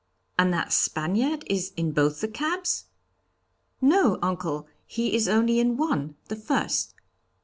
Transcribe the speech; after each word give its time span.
'And 0.39 0.51
that 0.51 0.73
Spaniard 0.73 1.43
is 1.45 1.73
in 1.77 1.91
both 1.91 2.21
the 2.21 2.27
cabs?' 2.27 2.85
'No, 3.81 4.17
uncle, 4.23 4.67
he 4.87 5.13
is 5.13 5.27
only 5.27 5.59
in 5.59 5.77
one, 5.77 6.15
the 6.27 6.35
first.' 6.35 6.95